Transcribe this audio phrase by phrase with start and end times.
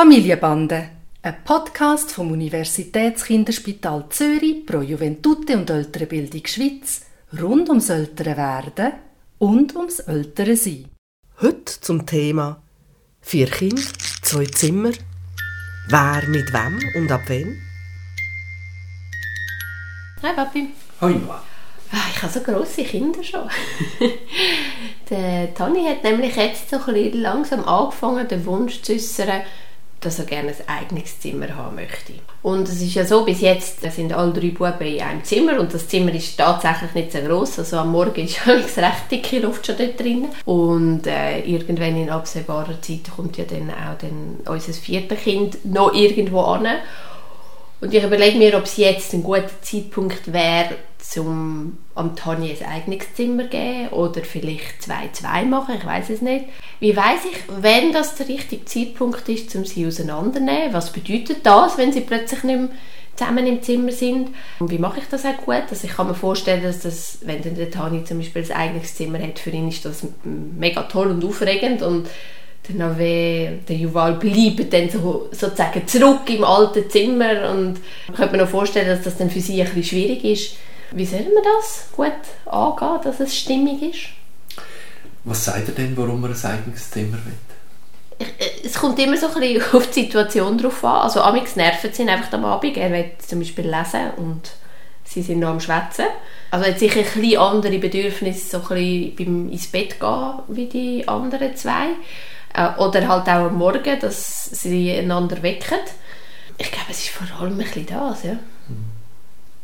[0.00, 0.88] Familienbande,
[1.20, 7.02] ein Podcast vom Universitätskinderspital Zürich pro Juventute und Ältere Bildung Schweiz
[7.38, 8.92] rund ums ältere Werden
[9.36, 10.86] und ums ältere Sein.
[11.42, 12.62] Heute zum Thema
[13.20, 13.82] Vier Kinder,
[14.22, 14.92] zwei Zimmer,
[15.88, 17.58] wer mit wem und ab wann?
[20.22, 20.68] Hi Papi.
[21.02, 21.44] Hi Noah.
[21.92, 23.50] Ah, Ich habe so grosse Kinder schon.
[25.10, 29.42] der Tani hat nämlich jetzt so ein bisschen langsam angefangen, den Wunsch zu äußern,
[30.00, 32.14] dass er gerne ein eigenes Zimmer haben möchte.
[32.42, 35.74] Und es ist ja so, bis jetzt sind alle drei Buben in einem Zimmer und
[35.74, 37.58] das Zimmer ist tatsächlich nicht so groß.
[37.58, 40.28] Also am Morgen ist es recht dicke Luft schon dort drin.
[40.46, 45.92] Und äh, irgendwann in absehbarer Zeit kommt ja dann auch dann unser viertes Kind noch
[45.92, 46.66] irgendwo an.
[47.80, 50.76] Und ich überlege mir, ob es jetzt ein guter Zeitpunkt wäre,
[51.16, 56.10] um am Tanja ein eigenes Zimmer zu geben oder vielleicht zwei, zwei machen, ich weiß
[56.10, 56.46] es nicht.
[56.78, 60.72] Wie weiß ich, wenn das der richtige Zeitpunkt ist, um sie auseinanderzunehmen?
[60.72, 62.68] Was bedeutet das, wenn sie plötzlich nicht mehr
[63.16, 64.28] zusammen im Zimmer sind?
[64.60, 65.64] Und wie mache ich das auch gut?
[65.70, 68.94] Also ich kann mir vorstellen, dass das, wenn dann der Tani zum Beispiel ein eigenes
[68.94, 72.08] Zimmer hat, für ihn ist das mega toll und aufregend und
[72.68, 78.36] der Nave, der Juval bleibt dann so, sozusagen zurück im alten Zimmer und ich könnte
[78.36, 80.56] mir noch vorstellen, dass das dann für sie ein bisschen schwierig ist.
[80.92, 82.12] Wie soll man das gut
[82.46, 84.08] angehen, dass es stimmig ist?
[85.24, 88.26] Was sagt er denn, warum er ein eigenes Zimmer will?
[88.38, 91.02] Äh, es kommt immer so ein bisschen auf die Situation drauf an.
[91.02, 92.76] Also amigs nerven sie einfach am Abend.
[92.76, 94.50] Er will zum Beispiel lesen und
[95.04, 96.06] sie sind noch am Schwätzen.
[96.50, 100.32] Also er hat sicher ein bisschen andere Bedürfnisse, so ein bisschen beim ins Bett gehen
[100.48, 101.88] wie die anderen zwei.
[102.54, 105.78] Äh, Oder halt auch am Morgen, dass sie einander wecken.
[106.58, 108.38] Ich glaube, es ist vor allem ein bisschen das, ja.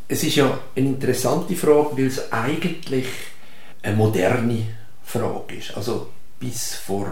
[0.08, 3.06] Es ist ja eine interessante Frage, weil es eigentlich
[3.82, 4.62] eine moderne
[5.04, 5.76] Frage ist.
[5.76, 7.08] Also bis vor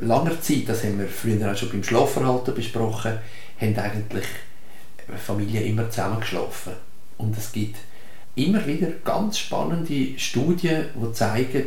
[0.00, 3.18] langer Zeit, das haben wir früher auch schon beim Schlafverhalten besprochen,
[3.60, 4.24] haben eigentlich
[5.16, 6.74] Familien immer zusammen geschlafen.
[7.18, 7.76] Und es gibt
[8.34, 11.66] immer wieder ganz spannende Studien, die zeigen,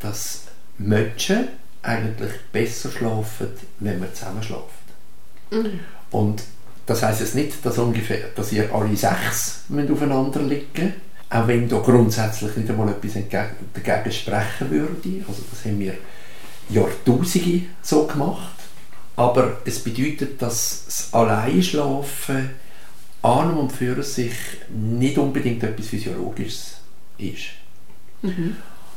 [0.00, 0.44] dass
[0.76, 1.48] Menschen
[1.82, 3.48] eigentlich besser schlafen,
[3.80, 4.62] wenn man zusammen schläft.
[5.50, 5.80] Mhm.
[6.10, 6.42] Und
[6.86, 10.94] das heißt jetzt nicht, dass, ungefähr, dass ihr alle sechs müsst aufeinander liegen
[11.30, 15.24] auch wenn da grundsätzlich nicht einmal etwas entgegen, dagegen sprechen würde.
[15.28, 15.94] Also das haben wir
[16.70, 18.54] Jahrtausende so gemacht.
[19.16, 22.50] Aber es bedeutet, dass das Alleinschlafen
[23.22, 24.32] an und für sich
[24.70, 26.76] nicht unbedingt etwas Physiologisches
[27.18, 27.48] ist.
[28.22, 28.56] Mhm.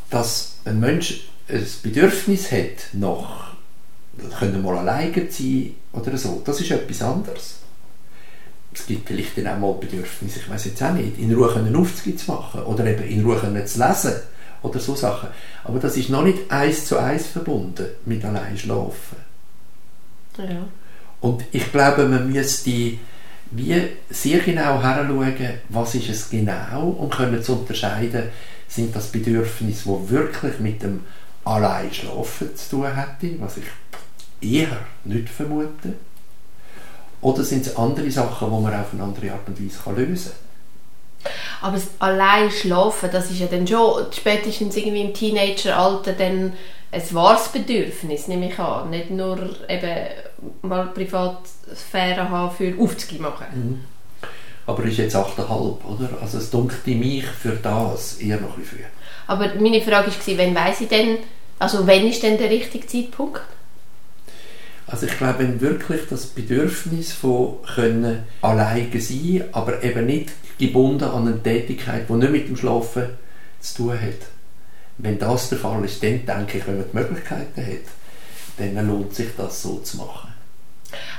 [0.09, 3.53] Dass ein Mensch ein Bedürfnis hat nach,
[4.39, 7.61] können mal alleine sein oder so, das ist etwas anderes
[8.73, 11.75] es gibt vielleicht dann auch mal Bedürfnisse, ich weiß jetzt auch nicht, in Ruhe einen
[11.75, 14.13] Aufzug zu machen oder eben in Ruhe können zu lesen
[14.61, 15.29] oder so Sachen.
[15.63, 19.17] Aber das ist noch nicht eins zu eins verbunden mit allein schlafen.
[20.37, 20.67] Ja.
[21.19, 22.71] Und ich glaube, man müsste
[23.53, 28.23] wie sehr genau heranschauen, was ist es genau und können zu unterscheiden,
[28.69, 31.01] sind das Bedürfnisse, die wirklich mit dem
[31.43, 33.65] allein schlafen zu tun hätte, was ich
[34.41, 35.93] eher nicht vermute
[37.21, 40.31] oder sind es andere Sachen, die man auf eine andere Art und Weise kann lösen
[40.31, 41.31] kann?
[41.61, 46.53] Aber das allein schlafen, das ist ja dann schon spätestens irgendwie im Teenageralter dann
[46.91, 48.89] ein wahres Bedürfnis, nehme ich an.
[48.89, 49.37] Nicht nur
[49.69, 50.07] eben
[50.63, 53.45] mal Privatsphäre haben für Aufzüge machen.
[53.53, 53.85] Mhm.
[54.65, 55.47] Aber ist jetzt 8,5,
[55.85, 56.09] oder?
[56.21, 58.77] Also es dunkte mich für das eher noch ein früh.
[59.27, 61.17] Aber meine Frage war, wann weiss ich denn,
[61.59, 63.41] also wann ist denn der richtige Zeitpunkt?
[64.87, 71.05] Also ich glaube, wenn wirklich das Bedürfnis von können alleine sein, aber eben nicht gebunden
[71.05, 73.05] an eine Tätigkeit, die nicht mit dem Schlafen
[73.61, 74.27] zu tun hat.
[74.97, 77.87] Wenn das der Fall ist, dann denke ich, wenn man die Möglichkeiten hat,
[78.57, 80.30] dann lohnt sich das so zu machen.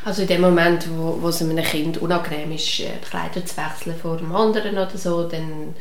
[0.05, 3.57] Also in dem Moment, wo, wo es einem Kind unangenehm ist, äh, die Kleider zu
[3.57, 5.75] wechseln vor dem anderen oder so, dann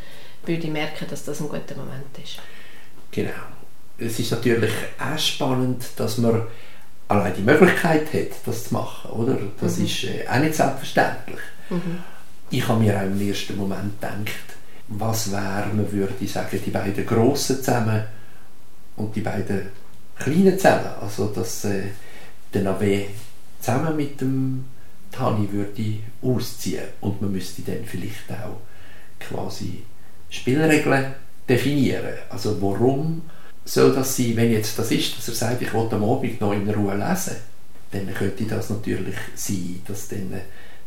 [0.45, 2.37] würde ich merken, dass das ein guter Moment ist.
[3.11, 3.29] Genau.
[3.97, 6.41] Es ist natürlich auch spannend, dass man
[7.07, 9.37] allein die Möglichkeit hat, das zu machen, oder?
[9.59, 9.85] Das Mhm.
[9.85, 11.39] ist äh, auch nicht selbstverständlich.
[11.69, 11.99] Mhm.
[12.49, 14.45] Ich habe mir auch im ersten Moment gedacht,
[14.87, 18.03] was wäre, man würde sagen, die beiden Grossen zusammen
[18.97, 19.67] und die beiden
[20.17, 20.89] Kleinen zusammen.
[21.01, 21.83] Also, dass äh,
[22.53, 23.05] der Nave
[23.61, 24.65] zusammen mit dem
[25.11, 28.59] Tani würde ausziehen und man müsste dann vielleicht auch
[29.19, 29.83] quasi
[30.29, 31.13] Spielregeln
[31.47, 32.13] definieren.
[32.29, 33.21] Also, warum
[33.65, 36.53] soll das sein, wenn jetzt das ist, dass er sagt, ich will am Abend noch
[36.53, 37.35] in Ruhe lesen,
[37.91, 40.33] dann könnte das natürlich sein, dass dann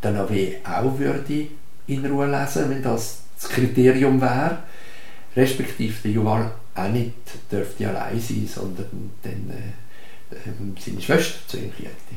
[0.02, 1.48] der Nave auch würde
[1.86, 4.58] in Ruhe lesen, wenn das das Kriterium wäre,
[5.36, 7.14] respektive der Juval auch nicht
[7.50, 12.14] dürfte allein sein, sondern dann äh, äh, seine Schwester zu ihm kriegte.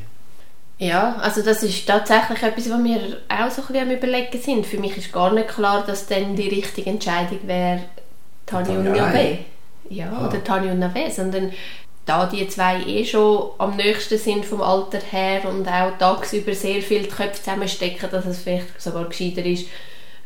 [0.78, 4.64] Ja, also das ist tatsächlich etwas, was wir auch so ein bisschen am überlegen sind.
[4.64, 7.80] Für mich ist gar nicht klar, dass dann die richtige Entscheidung wäre,
[8.46, 9.38] Tani und Navé.
[9.90, 10.28] Ja, ah.
[10.28, 11.52] oder Tani und Navé, sondern
[12.06, 16.80] da die zwei eh schon am nächsten sind vom Alter her und auch tagsüber sehr
[16.80, 19.66] viel die Köpfe zusammenstecken, dass es vielleicht sogar gescheiter ist,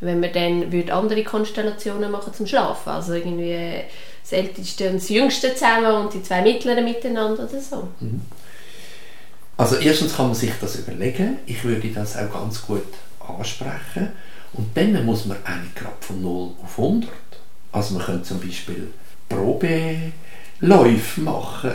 [0.01, 2.91] wenn man dann würde andere Konstellationen machen zum Schlafen.
[2.91, 3.83] Also irgendwie
[4.23, 7.89] das Älteste und das Jüngste zusammen und die zwei Mittleren miteinander oder so.
[8.01, 8.21] Mhm.
[9.63, 11.37] Also erstens kann man sich das überlegen.
[11.47, 12.83] Ich würde das auch ganz gut
[13.21, 14.09] ansprechen.
[14.55, 17.09] Und dann muss man eigentlich gerade von 0 auf 100.
[17.71, 18.89] Also man könnte zum Beispiel
[19.29, 19.97] Probe
[20.59, 21.75] Läufe machen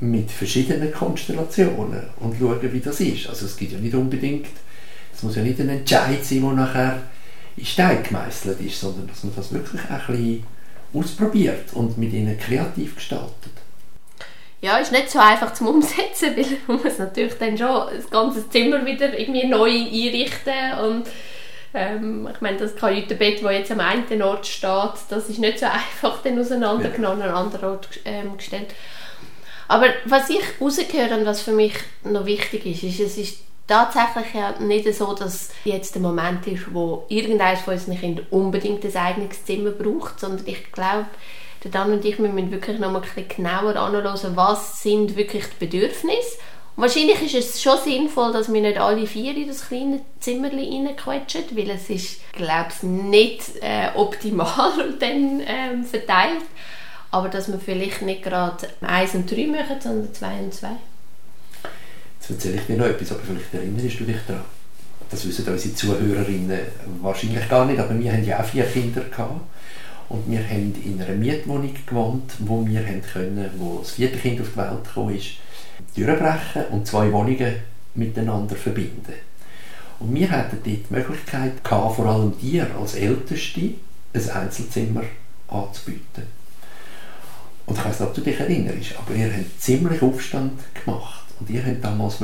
[0.00, 3.28] mit verschiedenen Konstellationen und schauen, wie das ist.
[3.28, 4.48] Also es gibt ja nicht unbedingt,
[5.14, 7.02] es muss ja nicht ein Entscheid sein, der nachher
[7.56, 10.44] in Stein gemeißelt ist, sondern dass man das wirklich ein bisschen
[10.92, 13.52] ausprobiert und mit ihnen kreativ gestaltet.
[14.62, 18.48] Ja, ist nicht so einfach zum Umsetzen, weil man muss natürlich dann schon das ganze
[18.50, 21.06] Zimmer wieder irgendwie neu einrichten und
[21.72, 25.66] ähm, ich meine, das Kajütenbett, das jetzt am einen Ort steht, das ist nicht so
[26.00, 27.26] einfach dann auseinandergenommen, ja.
[27.26, 28.74] an einen anderen Ort ähm, gestellt.
[29.68, 34.34] Aber was ich rausgehöre und was für mich noch wichtig ist, ist, es ist tatsächlich
[34.34, 38.96] ja nicht so, dass jetzt der Moment ist, wo irgendeines von unseren Kindern unbedingt ein
[38.96, 41.06] eigenes Zimmer braucht, sondern ich glaube,
[41.62, 45.66] der Dan und ich müssen wirklich noch mal ein genauer anschauen, was sind wirklich die
[45.66, 46.38] Bedürfnisse
[46.80, 51.44] Wahrscheinlich ist es schon sinnvoll, dass wir nicht alle vier in das kleine Zimmer reinquetschen,
[51.52, 56.44] weil es ist, glaube ich, nicht äh, optimal dann ähm, verteilt.
[57.10, 60.76] Aber dass wir vielleicht nicht gerade eins und drei machen, sondern zwei und zwei.
[62.18, 64.44] Jetzt erzähle ich dir noch etwas, aber vielleicht erinnerst du dich daran.
[65.10, 66.60] Das wissen unsere Zuhörerinnen
[67.02, 69.40] wahrscheinlich gar nicht, aber wir haben ja auch vier Kinder gehabt.
[70.10, 74.40] Und wir haben in einer Mietwohnung gewohnt, wo wir haben können, wo das vierte Kind
[74.40, 75.36] auf die Welt gekommen ist
[75.96, 77.54] durchbrechen und zwei Wohnungen
[77.94, 79.14] miteinander verbinden.
[79.98, 83.74] Und wir hatten dort die Möglichkeit, vor allem dir als Älteste
[84.12, 85.02] ein Einzelzimmer
[85.48, 86.24] anzubieten.
[87.66, 91.24] Und ich weiß nicht, ob du dich erinnerst, aber ihr habt ziemlich Aufstand gemacht.
[91.38, 92.18] Und ihr habt damals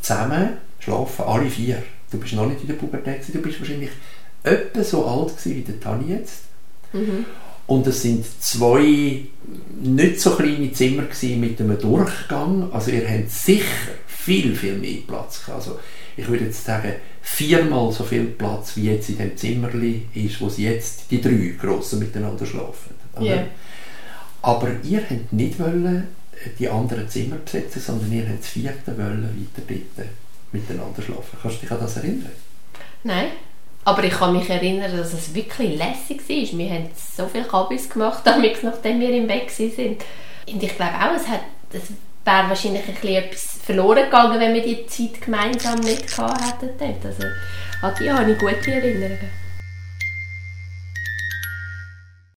[0.00, 0.48] zusammen
[0.78, 1.82] schlafen, alle vier.
[2.10, 3.90] Du bist noch nicht in der Pubertät, du bist wahrscheinlich
[4.42, 6.47] etwa so alt wie der Tani jetzt.
[6.92, 7.26] Mhm.
[7.66, 9.26] Und es sind zwei
[9.80, 11.04] nicht so kleine Zimmer
[11.36, 12.72] mit einem Durchgang.
[12.72, 15.42] Also ihr habt sicher viel, viel mehr Platz.
[15.54, 15.78] Also
[16.16, 20.48] ich würde jetzt sagen, viermal so viel Platz, wie jetzt in dem Zimmerli ist, wo
[20.48, 22.94] sie jetzt die drei Grossen miteinander schlafen.
[23.20, 23.46] Yeah.
[24.42, 26.08] Aber ihr habt nicht wollen
[26.58, 30.08] die anderen Zimmer besetzen, sondern ihr habt das vierte wollen weiter dort
[30.52, 31.38] miteinander schlafen.
[31.42, 32.32] Kannst du dich an das erinnern?
[33.04, 33.28] Nein.
[33.88, 36.58] Aber ich kann mich erinnern, dass es wirklich lässig war.
[36.58, 38.22] Wir haben so viele Kabis gemacht,
[38.62, 39.96] nachdem wir im Bett waren.
[40.46, 41.40] Und ich glaube auch, es, hat,
[41.72, 41.84] es
[42.22, 47.06] wäre wahrscheinlich ein bisschen etwas verloren gegangen, wenn wir die Zeit gemeinsam nicht gehabt hätten.
[47.06, 47.22] Also
[47.80, 49.47] an die habe ich gute Erinnerungen.